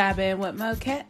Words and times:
Vibing 0.00 0.38
with 0.38 0.56
Moket. 0.56 1.04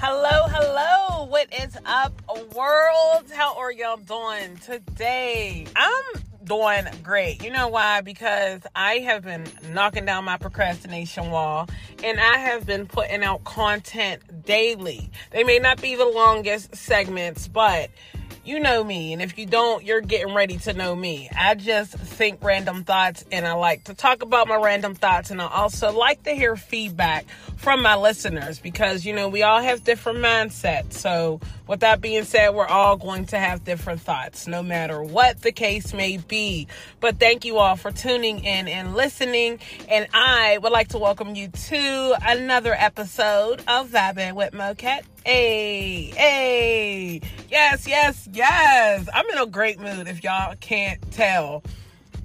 Hello, 0.00 0.46
hello. 0.48 1.26
What 1.26 1.52
is 1.62 1.76
up, 1.84 2.14
world? 2.54 3.30
How 3.30 3.54
are 3.58 3.70
y'all 3.70 3.98
doing 3.98 4.56
today? 4.56 5.66
I'm 5.76 6.22
doing 6.44 6.86
great. 7.02 7.44
You 7.44 7.50
know 7.50 7.68
why? 7.68 8.00
Because 8.00 8.62
I 8.74 9.00
have 9.00 9.24
been 9.24 9.44
knocking 9.74 10.06
down 10.06 10.24
my 10.24 10.38
procrastination 10.38 11.30
wall 11.30 11.68
and 12.02 12.18
I 12.18 12.38
have 12.38 12.64
been 12.64 12.86
putting 12.86 13.22
out 13.22 13.44
content 13.44 14.46
daily. 14.46 15.10
They 15.32 15.44
may 15.44 15.58
not 15.58 15.82
be 15.82 15.96
the 15.96 16.06
longest 16.06 16.74
segments, 16.74 17.46
but 17.46 17.90
you 18.44 18.60
know 18.60 18.84
me, 18.84 19.12
and 19.12 19.22
if 19.22 19.38
you 19.38 19.46
don't, 19.46 19.84
you're 19.84 20.00
getting 20.00 20.34
ready 20.34 20.58
to 20.58 20.72
know 20.74 20.94
me. 20.94 21.30
I 21.36 21.54
just 21.54 21.94
think 21.94 22.42
random 22.42 22.84
thoughts, 22.84 23.24
and 23.32 23.46
I 23.46 23.54
like 23.54 23.84
to 23.84 23.94
talk 23.94 24.22
about 24.22 24.48
my 24.48 24.56
random 24.56 24.94
thoughts, 24.94 25.30
and 25.30 25.40
I 25.40 25.48
also 25.48 25.92
like 25.92 26.22
to 26.24 26.32
hear 26.32 26.54
feedback 26.54 27.26
from 27.56 27.80
my 27.82 27.96
listeners 27.96 28.58
because, 28.58 29.04
you 29.04 29.14
know, 29.14 29.28
we 29.28 29.42
all 29.42 29.62
have 29.62 29.84
different 29.84 30.18
mindsets. 30.18 30.92
So, 30.94 31.40
with 31.66 31.80
that 31.80 32.02
being 32.02 32.24
said, 32.24 32.50
we're 32.50 32.66
all 32.66 32.96
going 32.96 33.24
to 33.26 33.38
have 33.38 33.64
different 33.64 34.02
thoughts, 34.02 34.46
no 34.46 34.62
matter 34.62 35.02
what 35.02 35.40
the 35.40 35.52
case 35.52 35.94
may 35.94 36.18
be. 36.18 36.68
But 37.00 37.18
thank 37.18 37.46
you 37.46 37.56
all 37.56 37.76
for 37.76 37.90
tuning 37.90 38.44
in 38.44 38.68
and 38.68 38.94
listening, 38.94 39.60
and 39.88 40.06
I 40.12 40.58
would 40.58 40.72
like 40.72 40.88
to 40.88 40.98
welcome 40.98 41.34
you 41.34 41.48
to 41.48 42.14
another 42.22 42.74
episode 42.74 43.62
of 43.66 43.88
Vibing 43.88 44.34
with 44.34 44.52
Moket. 44.52 45.02
Hey, 45.24 46.12
hey, 46.14 46.93
yes, 47.54 47.86
yes, 47.86 48.28
yes. 48.32 49.08
I'm 49.14 49.28
in 49.30 49.38
a 49.38 49.46
great 49.46 49.78
mood 49.78 50.08
if 50.08 50.24
y'all 50.24 50.56
can't 50.58 51.00
tell. 51.12 51.62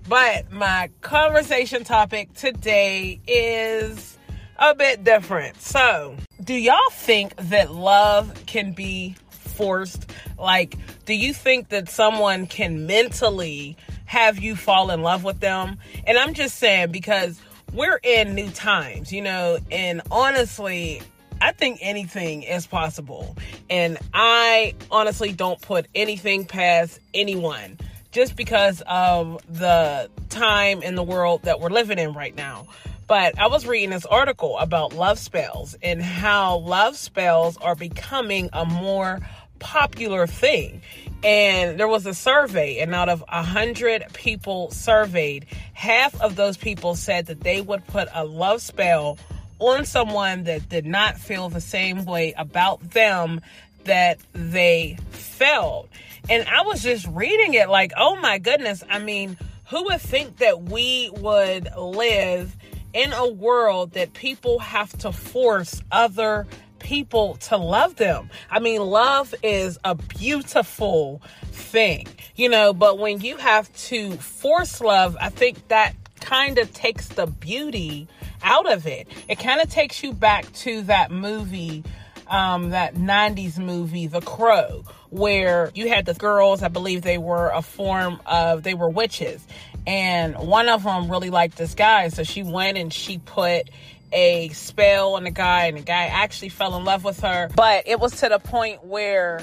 But 0.08 0.52
my 0.52 0.90
conversation 1.02 1.84
topic 1.84 2.34
today 2.34 3.20
is 3.28 4.18
a 4.58 4.74
bit 4.74 5.04
different. 5.04 5.62
So, 5.62 6.16
do 6.44 6.56
y'all 6.56 6.78
think 6.92 7.36
that 7.36 7.72
love 7.72 8.44
can 8.48 8.72
be 8.72 9.16
forced? 9.30 10.10
Like, 10.40 10.76
do 11.06 11.14
you 11.14 11.32
think 11.32 11.70
that 11.70 11.90
someone 11.90 12.48
can 12.48 12.88
mentally 12.88 13.78
have 14.06 14.40
you 14.40 14.56
fall 14.56 14.90
in 14.90 15.04
love 15.04 15.24
with 15.24 15.42
them? 15.42 15.78
And 16.08 16.18
I'm 16.18 16.34
just 16.34 16.58
saying 16.58 16.92
because 16.92 17.40
we're 17.72 18.00
in 18.02 18.34
new 18.34 18.50
times, 18.50 19.14
you 19.14 19.22
know, 19.22 19.60
and 19.70 20.02
honestly, 20.10 21.04
I 21.42 21.52
think 21.52 21.80
anything 21.82 22.44
is 22.44 22.68
possible. 22.68 23.36
And 23.70 23.98
I 24.14 24.76
honestly 24.92 25.32
don't 25.32 25.62
put 25.62 25.88
anything 25.96 26.46
past 26.46 27.00
anyone 27.14 27.78
just 28.12 28.36
because 28.36 28.82
of 28.88 29.42
the 29.50 30.10
time 30.30 30.82
in 30.82 30.96
the 30.96 31.04
world 31.04 31.44
that 31.44 31.60
we're 31.60 31.70
living 31.70 32.00
in 32.00 32.14
right 32.14 32.36
now. 32.36 32.68
But 33.08 33.40
I 33.40 33.48
was 33.48 33.66
reading 33.66 33.90
this 33.90 34.06
article 34.06 34.58
about 34.58 34.94
love 34.94 35.18
spells 35.18 35.76
and 35.82 36.02
how 36.02 36.58
love 36.58 36.96
spells 36.96 37.58
are 37.58 37.76
becoming 37.76 38.50
a 38.54 38.66
more 38.66 39.20
popular 39.60 40.28
thing. 40.28 40.82
And 41.24 41.80
there 41.80 41.88
was 41.88 42.06
a 42.06 42.14
survey, 42.14 42.80
and 42.80 42.96
out 42.96 43.10
of 43.10 43.24
a 43.28 43.44
hundred 43.44 44.06
people 44.14 44.72
surveyed, 44.72 45.48
half 45.74 46.20
of 46.22 46.36
those 46.36 46.56
people 46.56 46.96
said 46.96 47.26
that 47.26 47.42
they 47.42 47.62
would 47.62 47.86
put 47.88 48.08
a 48.14 48.24
love 48.24 48.62
spell 48.62 49.18
on 49.60 49.86
someone 49.86 50.46
that 50.46 50.70
did 50.70 50.86
not 50.86 51.18
feel 51.18 51.50
the 51.50 51.62
same 51.62 52.06
way 52.06 52.34
about 52.38 52.92
them 52.92 53.42
that 53.84 54.20
they 54.34 54.98
felt. 55.12 55.90
And 56.30 56.48
I 56.48 56.62
was 56.64 56.84
just 56.84 57.08
reading 57.08 57.54
it 57.54 57.70
like, 57.70 57.92
oh 57.98 58.16
my 58.18 58.38
goodness. 58.38 58.84
I 58.90 59.00
mean, 59.00 59.38
who 59.70 59.84
would 59.86 60.02
think 60.02 60.38
that 60.38 60.64
we 60.64 61.12
would 61.18 61.70
live 61.78 62.56
in 62.94 63.14
a 63.14 63.28
world 63.28 63.92
that 63.94 64.14
people 64.14 64.60
have 64.60 64.92
to 65.00 65.12
force 65.12 65.82
other 65.92 66.48
people 66.80 67.36
to 67.36 67.58
love 67.58 67.96
them? 67.96 68.30
I 68.50 68.60
mean, 68.60 68.82
love 68.82 69.34
is 69.44 69.78
a 69.84 69.96
beautiful 69.96 71.22
thing, 71.52 72.08
you 72.36 72.50
know, 72.50 72.74
but 72.74 72.98
when 72.98 73.22
you 73.22 73.38
have 73.38 73.74
to 73.88 74.12
force 74.14 74.82
love, 74.82 75.18
I 75.20 75.30
think 75.30 75.68
that 75.68 75.96
kind 76.20 76.58
of 76.58 76.74
takes 76.74 77.08
the 77.08 77.28
beauty 77.28 78.08
out 78.44 78.72
of 78.72 78.88
it. 78.88 79.08
It 79.28 79.40
kind 79.40 79.62
of 79.62 79.70
takes 79.70 80.04
you 80.04 80.14
back 80.14 80.52
to 80.54 80.82
that 80.84 81.12
movie, 81.12 81.84
um, 82.28 82.72
that 82.72 82.96
90s 82.96 83.58
movie, 83.58 84.08
The 84.08 84.22
Crow, 84.22 84.84
where 85.10 85.72
you 85.74 85.90
had 85.90 86.06
the 86.06 86.14
girls, 86.14 86.64
I 86.64 86.68
believe 86.68 87.02
they 87.02 87.18
were 87.18 87.50
a 87.50 87.62
form 87.62 88.20
of, 88.26 88.64
they 88.64 88.74
were 88.74 88.90
witches. 88.90 89.46
And 89.88 90.38
one 90.38 90.70
of 90.70 90.84
them 90.84 91.10
really 91.10 91.30
liked 91.30 91.58
this 91.58 91.74
guy. 91.74 92.10
So 92.10 92.24
she 92.24 92.44
went 92.44 92.78
and 92.78 92.94
she 92.94 93.18
put 93.18 93.70
a 94.12 94.50
spell 94.50 95.16
on 95.16 95.24
the 95.24 95.32
guy, 95.32 95.66
and 95.66 95.78
the 95.78 95.82
guy 95.82 96.06
actually 96.06 96.50
fell 96.50 96.76
in 96.76 96.84
love 96.84 97.04
with 97.04 97.20
her. 97.22 97.50
But 97.56 97.88
it 97.88 98.00
was 98.00 98.20
to 98.22 98.30
the 98.30 98.40
point 98.40 98.84
where 98.84 99.42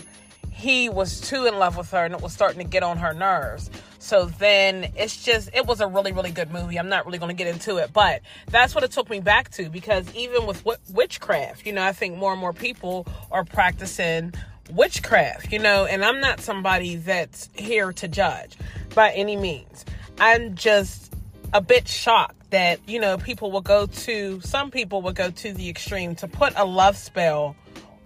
he 0.56 0.88
was 0.88 1.20
too 1.20 1.44
in 1.46 1.58
love 1.58 1.76
with 1.76 1.90
her 1.90 2.04
and 2.06 2.14
it 2.14 2.22
was 2.22 2.32
starting 2.32 2.58
to 2.58 2.64
get 2.64 2.82
on 2.82 2.96
her 2.96 3.12
nerves. 3.12 3.70
So 4.06 4.26
then 4.26 4.92
it's 4.94 5.24
just, 5.24 5.50
it 5.52 5.66
was 5.66 5.80
a 5.80 5.88
really, 5.88 6.12
really 6.12 6.30
good 6.30 6.52
movie. 6.52 6.78
I'm 6.78 6.88
not 6.88 7.06
really 7.06 7.18
going 7.18 7.36
to 7.36 7.44
get 7.44 7.52
into 7.52 7.78
it, 7.78 7.92
but 7.92 8.20
that's 8.46 8.72
what 8.72 8.84
it 8.84 8.92
took 8.92 9.10
me 9.10 9.18
back 9.18 9.50
to 9.54 9.68
because 9.68 10.14
even 10.14 10.46
with 10.46 10.64
witchcraft, 10.88 11.66
you 11.66 11.72
know, 11.72 11.82
I 11.82 11.92
think 11.92 12.16
more 12.16 12.30
and 12.30 12.40
more 12.40 12.52
people 12.52 13.04
are 13.32 13.44
practicing 13.44 14.32
witchcraft, 14.70 15.52
you 15.52 15.58
know, 15.58 15.86
and 15.86 16.04
I'm 16.04 16.20
not 16.20 16.40
somebody 16.40 16.94
that's 16.94 17.48
here 17.56 17.92
to 17.94 18.06
judge 18.06 18.56
by 18.94 19.10
any 19.10 19.34
means. 19.34 19.84
I'm 20.20 20.54
just 20.54 21.12
a 21.52 21.60
bit 21.60 21.88
shocked 21.88 22.50
that, 22.50 22.78
you 22.88 23.00
know, 23.00 23.18
people 23.18 23.50
will 23.50 23.60
go 23.60 23.86
to, 23.86 24.40
some 24.40 24.70
people 24.70 25.02
will 25.02 25.14
go 25.14 25.30
to 25.32 25.52
the 25.52 25.68
extreme 25.68 26.14
to 26.16 26.28
put 26.28 26.52
a 26.54 26.64
love 26.64 26.96
spell 26.96 27.56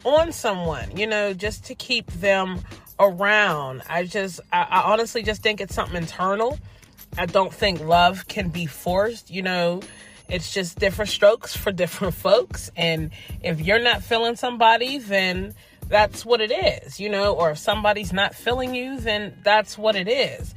on 0.05 0.33
someone, 0.33 0.97
you 0.97 1.07
know, 1.07 1.35
just 1.35 1.67
to 1.67 1.75
keep 1.75 2.11
them 2.13 2.61
around. 3.01 3.83
I 3.89 4.05
just, 4.05 4.41
I, 4.53 4.67
I 4.71 4.93
honestly 4.93 5.23
just 5.23 5.43
think 5.43 5.61
it's 5.61 5.75
something 5.75 5.97
internal. 5.97 6.59
I 7.19 7.27
don't 7.27 7.53
think 7.53 7.81
love 7.81 8.29
can 8.29 8.51
be 8.51 8.67
forced, 8.67 9.31
you 9.31 9.43
know. 9.43 9.81
It's 10.29 10.53
just 10.53 10.79
different 10.79 11.11
strokes 11.11 11.57
for 11.57 11.73
different 11.83 12.15
folks. 12.15 12.71
And 12.77 13.11
if 13.43 13.61
you're 13.61 13.83
not 13.83 14.05
feeling 14.05 14.37
somebody, 14.37 14.99
then 14.99 15.55
that's 15.89 16.25
what 16.25 16.41
it 16.41 16.53
is, 16.53 17.01
you 17.01 17.09
know, 17.09 17.35
or 17.35 17.51
if 17.51 17.59
somebody's 17.59 18.13
not 18.13 18.35
feeling 18.35 18.75
you, 18.75 19.01
then 19.01 19.37
that's 19.43 19.77
what 19.77 19.97
it 19.97 20.09
is. 20.09 20.55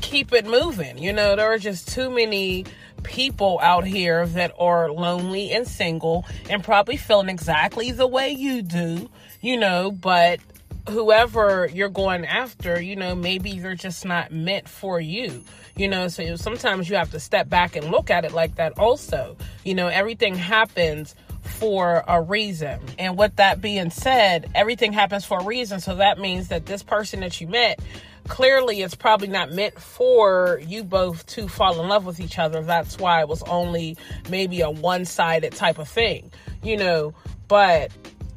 Keep 0.00 0.32
it 0.32 0.44
moving. 0.44 0.98
You 0.98 1.12
know, 1.12 1.36
there 1.36 1.52
are 1.52 1.58
just 1.58 1.88
too 1.88 2.10
many 2.10 2.64
people 3.04 3.60
out 3.62 3.84
here 3.84 4.26
that 4.26 4.52
are 4.58 4.90
lonely 4.90 5.52
and 5.52 5.66
single 5.66 6.24
and 6.50 6.64
probably 6.64 6.96
feeling 6.96 7.28
exactly 7.28 7.92
the 7.92 8.06
way 8.06 8.30
you 8.30 8.62
do, 8.62 9.08
you 9.40 9.56
know, 9.56 9.92
but 9.92 10.40
whoever 10.88 11.68
you're 11.72 11.88
going 11.88 12.24
after, 12.24 12.80
you 12.80 12.96
know, 12.96 13.14
maybe 13.14 13.58
they're 13.58 13.74
just 13.74 14.04
not 14.04 14.32
meant 14.32 14.68
for 14.68 15.00
you. 15.00 15.42
You 15.76 15.88
know, 15.88 16.08
so 16.08 16.36
sometimes 16.36 16.88
you 16.88 16.96
have 16.96 17.10
to 17.12 17.20
step 17.20 17.48
back 17.48 17.76
and 17.76 17.90
look 17.90 18.10
at 18.10 18.24
it 18.24 18.32
like 18.32 18.56
that 18.56 18.78
also. 18.78 19.36
You 19.64 19.74
know, 19.74 19.88
everything 19.88 20.34
happens 20.34 21.14
for 21.42 22.04
a 22.06 22.20
reason. 22.20 22.80
And 22.98 23.16
with 23.16 23.36
that 23.36 23.60
being 23.60 23.90
said, 23.90 24.50
everything 24.54 24.92
happens 24.92 25.24
for 25.24 25.40
a 25.40 25.44
reason. 25.44 25.80
So 25.80 25.96
that 25.96 26.18
means 26.18 26.48
that 26.48 26.66
this 26.66 26.82
person 26.82 27.20
that 27.20 27.40
you 27.40 27.46
met 27.46 27.80
clearly 28.28 28.82
it's 28.82 28.94
probably 28.94 29.28
not 29.28 29.52
meant 29.52 29.78
for 29.78 30.60
you 30.66 30.84
both 30.84 31.26
to 31.26 31.48
fall 31.48 31.80
in 31.80 31.88
love 31.88 32.06
with 32.06 32.20
each 32.20 32.38
other. 32.38 32.62
That's 32.62 32.98
why 32.98 33.20
it 33.20 33.28
was 33.28 33.42
only 33.44 33.96
maybe 34.30 34.60
a 34.60 34.70
one 34.70 35.04
sided 35.04 35.52
type 35.52 35.78
of 35.78 35.88
thing, 35.88 36.30
you 36.62 36.76
know. 36.76 37.14
But 37.48 37.90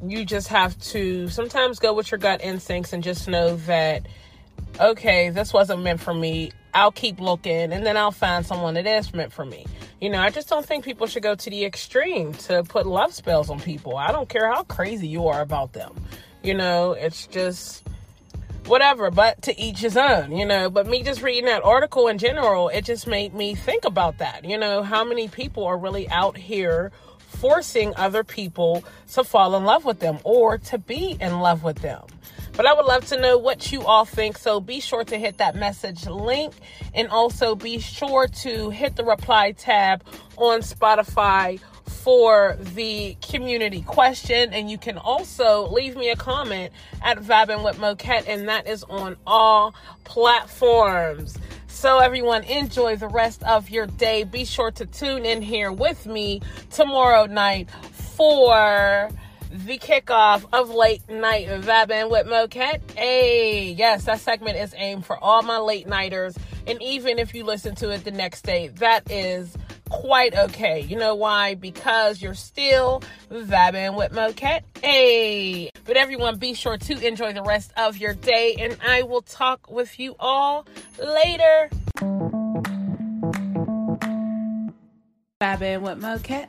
you 0.04 0.24
just 0.24 0.48
have 0.48 0.78
to 0.80 1.28
sometimes 1.28 1.78
go 1.78 1.94
with 1.94 2.10
your 2.10 2.18
gut 2.18 2.42
instincts 2.42 2.92
and 2.92 3.02
just 3.02 3.28
know 3.28 3.56
that 3.56 4.06
okay, 4.80 5.30
this 5.30 5.52
wasn't 5.52 5.82
meant 5.82 6.00
for 6.00 6.12
me. 6.12 6.52
I'll 6.74 6.92
keep 6.92 7.20
looking 7.20 7.72
and 7.72 7.86
then 7.86 7.96
I'll 7.96 8.10
find 8.10 8.44
someone 8.44 8.74
that 8.74 8.86
is 8.86 9.14
meant 9.14 9.32
for 9.32 9.44
me. 9.44 9.64
You 10.00 10.10
know, 10.10 10.20
I 10.20 10.28
just 10.28 10.48
don't 10.48 10.66
think 10.66 10.84
people 10.84 11.06
should 11.06 11.22
go 11.22 11.34
to 11.34 11.50
the 11.50 11.64
extreme 11.64 12.34
to 12.34 12.62
put 12.64 12.86
love 12.86 13.14
spells 13.14 13.48
on 13.48 13.60
people. 13.60 13.96
I 13.96 14.12
don't 14.12 14.28
care 14.28 14.52
how 14.52 14.62
crazy 14.64 15.08
you 15.08 15.28
are 15.28 15.40
about 15.40 15.72
them. 15.72 15.94
You 16.42 16.52
know, 16.54 16.92
it's 16.92 17.26
just 17.26 17.86
whatever, 18.66 19.10
but 19.10 19.40
to 19.42 19.58
each 19.58 19.78
his 19.78 19.96
own, 19.96 20.36
you 20.36 20.44
know. 20.44 20.68
But 20.68 20.86
me 20.86 21.02
just 21.02 21.22
reading 21.22 21.46
that 21.46 21.64
article 21.64 22.08
in 22.08 22.18
general, 22.18 22.68
it 22.68 22.84
just 22.84 23.06
made 23.06 23.32
me 23.32 23.54
think 23.54 23.86
about 23.86 24.18
that. 24.18 24.44
You 24.44 24.58
know, 24.58 24.82
how 24.82 25.02
many 25.02 25.28
people 25.28 25.64
are 25.64 25.78
really 25.78 26.08
out 26.10 26.36
here 26.36 26.92
forcing 27.40 27.94
other 27.96 28.24
people 28.24 28.84
to 29.12 29.24
fall 29.24 29.56
in 29.56 29.64
love 29.64 29.84
with 29.84 30.00
them 30.00 30.18
or 30.24 30.58
to 30.58 30.78
be 30.78 31.16
in 31.20 31.40
love 31.40 31.62
with 31.62 31.78
them. 31.78 32.02
But 32.56 32.66
I 32.66 32.72
would 32.72 32.86
love 32.86 33.06
to 33.08 33.20
know 33.20 33.36
what 33.36 33.70
you 33.70 33.84
all 33.84 34.06
think. 34.06 34.38
So 34.38 34.60
be 34.60 34.80
sure 34.80 35.04
to 35.04 35.18
hit 35.18 35.38
that 35.38 35.54
message 35.54 36.06
link 36.06 36.54
and 36.94 37.08
also 37.08 37.54
be 37.54 37.78
sure 37.78 38.28
to 38.28 38.70
hit 38.70 38.96
the 38.96 39.04
reply 39.04 39.52
tab 39.52 40.02
on 40.36 40.60
Spotify 40.60 41.60
for 41.86 42.56
the 42.74 43.16
community 43.20 43.82
question. 43.82 44.54
And 44.54 44.70
you 44.70 44.78
can 44.78 44.96
also 44.96 45.68
leave 45.68 45.96
me 45.96 46.08
a 46.08 46.16
comment 46.16 46.72
at 47.02 47.18
Vibing 47.18 47.62
with 47.62 47.76
Moquette, 47.76 48.26
and 48.26 48.48
that 48.48 48.66
is 48.66 48.84
on 48.84 49.16
all 49.26 49.74
platforms. 50.04 51.36
So, 51.76 51.98
everyone, 51.98 52.42
enjoy 52.44 52.96
the 52.96 53.06
rest 53.06 53.42
of 53.42 53.68
your 53.68 53.86
day. 53.86 54.24
Be 54.24 54.46
sure 54.46 54.70
to 54.70 54.86
tune 54.86 55.26
in 55.26 55.42
here 55.42 55.70
with 55.70 56.06
me 56.06 56.40
tomorrow 56.70 57.26
night 57.26 57.68
for 57.92 59.10
the 59.52 59.78
kickoff 59.78 60.46
of 60.54 60.70
late 60.70 61.06
night 61.10 61.48
vibing 61.48 62.10
with 62.10 62.26
Moket. 62.28 62.80
Hey, 62.92 63.72
yes, 63.72 64.04
that 64.04 64.20
segment 64.20 64.56
is 64.56 64.74
aimed 64.78 65.04
for 65.04 65.22
all 65.22 65.42
my 65.42 65.58
late 65.58 65.86
nighters. 65.86 66.34
And 66.66 66.80
even 66.80 67.18
if 67.18 67.34
you 67.34 67.44
listen 67.44 67.74
to 67.74 67.90
it 67.90 68.04
the 68.04 68.10
next 68.10 68.44
day, 68.44 68.68
that 68.68 69.10
is 69.10 69.54
quite 69.88 70.36
okay. 70.36 70.80
You 70.80 70.96
know 70.96 71.14
why? 71.14 71.54
Because 71.54 72.20
you're 72.20 72.34
still 72.34 73.02
vibing 73.30 73.96
with 73.96 74.12
Moket. 74.12 74.62
Hey, 74.82 75.70
but 75.84 75.96
everyone, 75.96 76.38
be 76.38 76.54
sure 76.54 76.76
to 76.76 77.06
enjoy 77.06 77.32
the 77.32 77.42
rest 77.42 77.72
of 77.76 77.96
your 77.96 78.14
day, 78.14 78.56
and 78.58 78.76
I 78.86 79.02
will 79.02 79.22
talk 79.22 79.70
with 79.70 79.98
you 79.98 80.16
all 80.18 80.66
later. 80.98 81.70
Vibing 85.40 85.82
with 85.82 86.00
Moket. 86.00 86.48